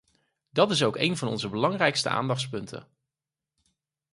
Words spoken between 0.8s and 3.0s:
ook een van onze belangrijkste aandachtspunten.